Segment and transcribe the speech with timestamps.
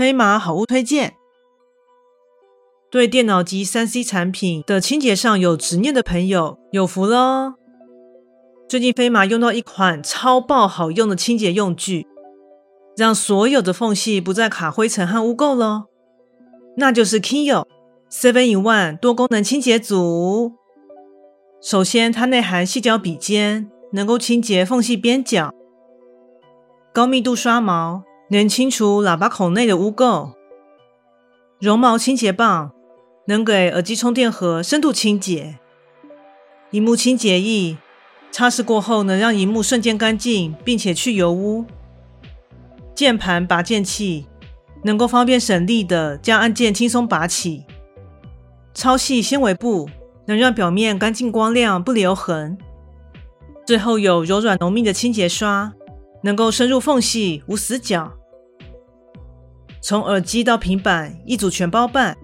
[0.00, 1.12] 飞马好物推荐。
[2.90, 7.56] 对电脑及 3C 产品的清洁上有执念的朋友有福了。
[8.66, 12.06] 最近飞马用到一款超爆好用的清洁用具，
[12.96, 15.84] 让所有的缝隙不再卡灰尘和污垢了。
[16.78, 17.66] 那就是 KINYO
[18.10, 20.54] 7-in-1 多功能清洁组。
[21.60, 25.50] 首先，它内含细胶笔尖，能够清洁缝隙边角；
[26.90, 28.02] 高密度刷毛，
[28.32, 30.34] 能清除喇叭孔内的污垢；
[31.58, 32.70] 绒毛清洁棒，
[33.26, 35.56] 能给耳机充电盒深度清洁；
[36.70, 37.76] 萤幕清洁液。
[38.30, 41.64] 擦拭过后能让荧幕瞬间干净，并且去油污。
[42.94, 44.26] 键盘拔键器
[44.84, 47.64] 能够方便省力的将按键轻松拔起。
[48.72, 49.90] 超细纤维布
[50.26, 52.56] 能让表面干净光亮，不留痕。
[53.66, 55.72] 最后有柔软浓密的清洁刷，
[56.22, 58.12] 能够深入缝隙，无死角。
[59.80, 62.16] 从耳机到平板一组全包办，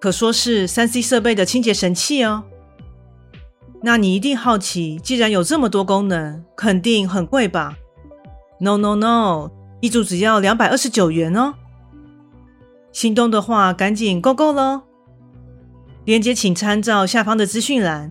[0.00, 2.44] 可说是三 C 设备的清洁神器哦。
[3.82, 7.76] 那你一定好奇，既然有这么多功能，肯定很贵吧
[8.60, 11.54] ？No No No，一组只要两百二十九元哦。
[12.92, 14.82] 心动的话，赶紧购购喽！
[16.04, 18.10] 链接请参照下方的资讯栏。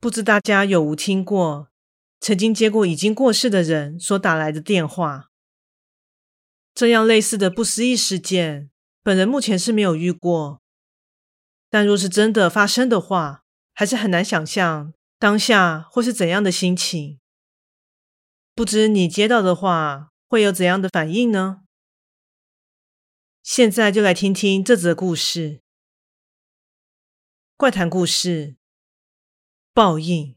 [0.00, 1.68] 不知大家有无听过，
[2.24, 5.30] 曾经接过已经过世的人所打来的电话？
[6.72, 8.70] 这样类似的不思议事件，
[9.02, 10.62] 本人目前是没有遇过。
[11.68, 17.20] 但若是真的发生的话，还是很难想象当下会是怎样的心情。
[18.54, 21.64] 不知你接到的话会有怎样的反应呢？
[23.42, 25.60] 现在就来听听这则故事。
[27.58, 28.56] 怪谈故事：
[29.74, 30.34] 报应。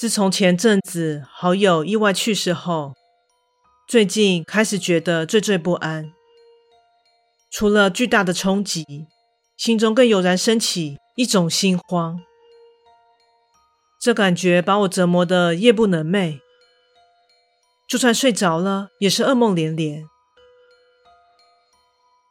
[0.00, 2.94] 自从前阵子好友意外去世后，
[3.86, 6.14] 最近开始觉得惴惴不安。
[7.50, 9.06] 除了巨大的冲击，
[9.58, 12.18] 心中更油然升起一种心慌。
[14.00, 16.40] 这感觉把我折磨得夜不能寐，
[17.86, 20.06] 就算睡着了，也是噩梦连连。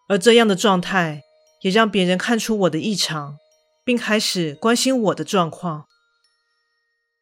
[0.07, 1.21] 而这样的状态，
[1.61, 3.37] 也让别人看出我的异常，
[3.85, 5.85] 并开始关心我的状况。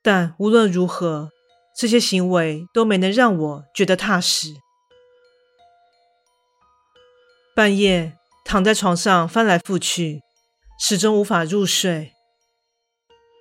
[0.08, 1.32] 但无论如何，
[1.78, 4.54] 这些行为都没能让我觉得踏实。
[7.54, 10.22] 半夜躺在床上翻来覆去，
[10.80, 12.14] 始终无法入睡。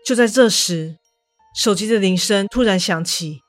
[0.04, 0.98] 就在这时，
[1.54, 3.42] 手机的铃声突然响起，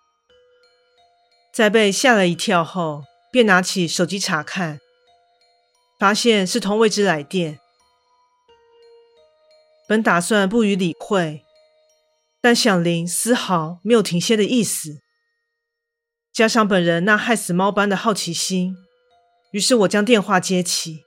[1.51, 3.01] 在被吓了一跳后，
[3.31, 4.79] 便拿起手机查看，
[5.97, 7.57] 发现是同位置来电。
[9.88, 11.44] 本打算不予理会，
[12.40, 15.02] 但响铃丝毫没有停歇的意思，
[16.31, 18.78] 加上本人那害死猫般的好奇心。
[19.52, 21.03] 于是我将电话接起，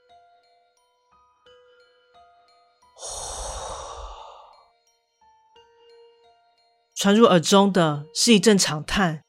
[6.95, 9.23] 传入耳中的是一阵长叹。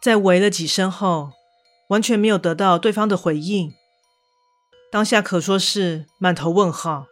[0.00, 1.32] 在喂了几声后，
[1.88, 3.74] 完全没有得到对方的回应，
[4.90, 7.06] 当下可说是满头问号。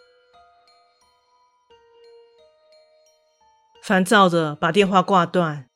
[3.82, 5.68] 烦躁的把电话挂断，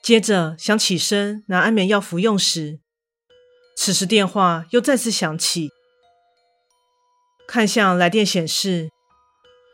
[0.00, 2.78] 接着想起身拿安眠药服用时。
[3.76, 5.70] 此时电话又再次响起，
[7.48, 8.90] 看向来电显示，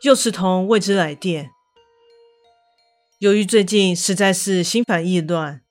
[0.01, 1.51] 又是通未知来电。
[3.19, 5.61] 由于最近实在是心烦意乱，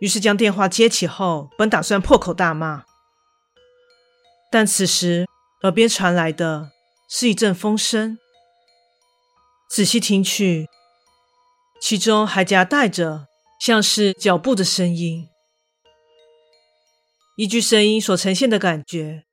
[0.00, 2.84] 于是将电话接起后，本打算破口大骂，
[4.50, 5.26] 但此时
[5.62, 6.72] 耳边传来的
[7.08, 8.18] 是一阵风声，
[9.70, 10.68] 仔细听去，
[11.86, 13.26] 其中还夹带着
[13.60, 15.28] 像是脚步的声音。
[17.36, 19.24] 依据声音所呈现的感觉，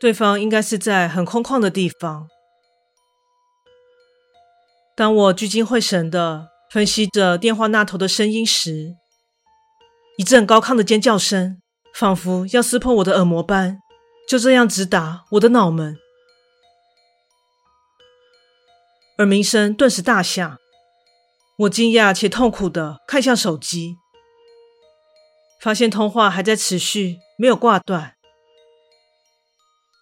[0.00, 2.28] 对方应该是在很空旷的地方。
[4.96, 8.96] 当我聚精会神的分析着电话那头的声音时，
[10.16, 11.60] 一阵高亢的尖叫声，
[11.92, 13.80] 仿佛要撕破我的耳膜般，
[14.26, 15.98] 就这样直达我的脑门。
[19.18, 20.56] 耳鸣声顿时大响，
[21.58, 23.96] 我惊讶且痛苦地看向手机，
[25.58, 28.14] 发现通话还在持续，没有挂断。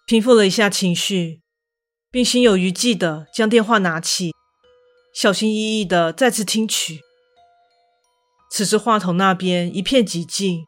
[0.05, 1.41] 平复了一下情绪，
[2.11, 4.33] 并心有余悸地将电话拿起，
[5.13, 6.99] 小心翼翼地再次听取。
[8.51, 10.65] 此时话筒那边一片寂静。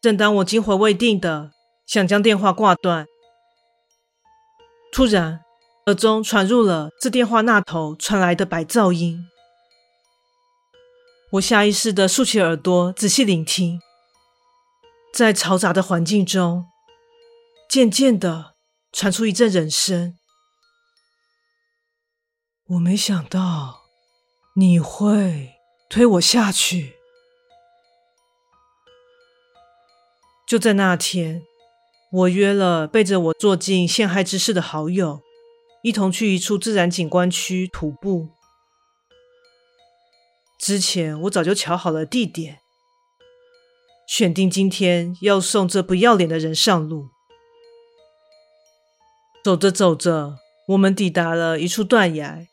[0.00, 1.52] 正当我惊魂未定地
[1.86, 3.06] 想将电话挂断，
[4.90, 5.44] 突然，
[5.86, 9.26] 耳中传入了这电话那头传来的白噪音。
[11.32, 13.80] 我下意识的竖起耳朵，仔细聆听。
[15.12, 16.66] 在嘈杂的环境中，
[17.68, 18.54] 渐渐的
[18.92, 20.16] 传出一阵人声。
[22.68, 23.82] 我没想到
[24.54, 25.54] 你会
[25.90, 26.94] 推我下去。
[30.46, 31.42] 就在那天，
[32.12, 35.20] 我约了背着我做尽陷害之事的好友，
[35.82, 38.28] 一同去一处自然景观区徒步。
[40.58, 42.60] 之前我早就瞧好了地点，
[44.06, 47.08] 选定今天要送这不要脸的人上路。
[49.42, 50.36] 走着走着，
[50.68, 52.46] 我们抵达了一处断崖。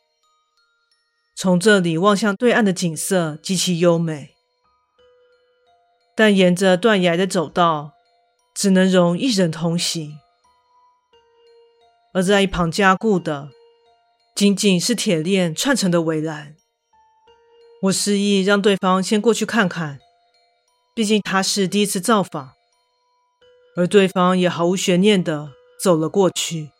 [1.36, 4.34] 从这里望向对岸的景色极其优美，
[6.16, 7.92] 但沿着断崖的走道
[8.52, 10.18] 只能容一人同行。
[12.12, 13.50] 而在一旁加固的，
[14.34, 16.56] 仅仅是铁链串成的围栏。
[17.82, 20.00] 我示意让对方先过去看看，
[20.94, 22.52] 毕竟他是第一次造访，
[23.76, 25.52] 而对方也毫无悬念的
[25.82, 26.70] 走了过去。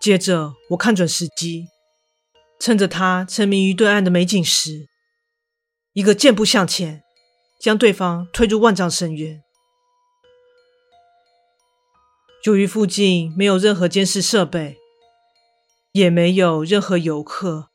[0.00, 1.68] 接着，我看准时机，
[2.60, 4.86] 趁着他沉迷于对岸的美景时，
[5.94, 7.02] 一个箭步向前，
[7.58, 9.43] 将对方推入万丈深渊。
[12.44, 14.76] 由于附近没有任何监视设备，
[15.92, 17.70] 也没有任何游客，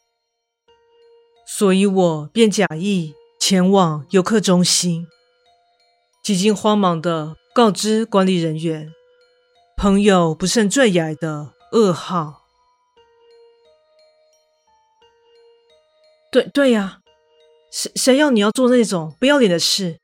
[1.47, 5.07] 所以我便假意前往游客中心，
[6.23, 8.93] 几经慌忙的告知管理人员，
[9.75, 12.43] 朋友不慎坠崖的噩耗。
[16.31, 17.01] 对对呀，
[17.71, 19.97] 谁谁要你要做那种不要脸的事？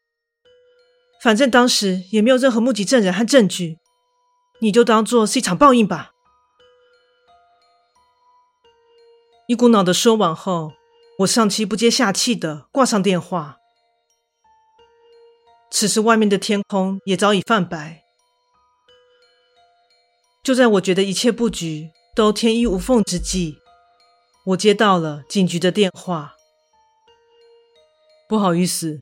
[1.22, 3.78] 反正当时也没有任何目击证人和证据。
[4.60, 6.14] 你就当做是一场报应吧。
[9.48, 10.74] 一股脑的说完后，
[11.20, 13.58] 我上气不接下气的挂上电话。
[15.70, 18.04] 此时外面的天空也早已泛白。
[20.42, 23.58] 就在我觉得一切布局都天衣无缝之际，
[24.46, 26.36] 我接到了警局的电话。
[28.28, 29.02] 不好意思，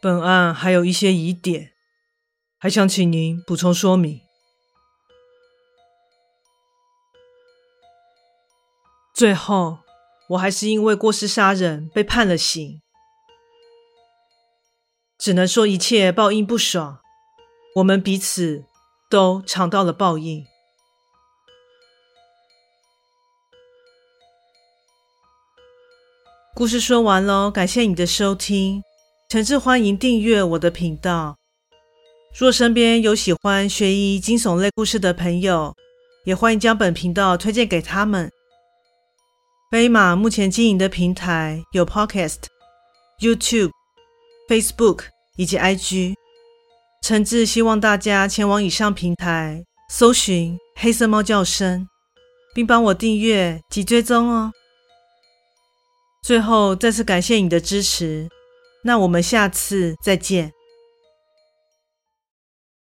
[0.00, 1.72] 本案还有一些疑点，
[2.58, 4.27] 还想请您补充说明。
[9.18, 9.78] 最后，
[10.28, 12.80] 我还是因为过失杀人被判了刑，
[15.18, 17.00] 只能说一切报应不爽，
[17.74, 18.62] 我们彼此
[19.10, 20.46] 都尝到了报应。
[26.54, 28.84] 故事说完喽，感谢你的收听，
[29.28, 31.36] 诚挚欢迎订阅我的频道。
[32.38, 35.74] 若身边有喜欢悬疑惊悚类故事的朋友，
[36.24, 38.30] 也欢迎将本频道推荐给他们。
[39.70, 42.44] 飞马目前经营的平台有 Podcast、
[43.20, 43.70] YouTube、
[44.48, 45.00] Facebook
[45.36, 46.14] 以及 IG，
[47.02, 51.86] 诚挚希望大家前往以上平台搜寻“黑色猫叫声”，
[52.54, 54.50] 并帮我订阅及追踪哦。
[56.22, 58.26] 最后再次感谢你的支持，
[58.84, 60.50] 那我们下次再见。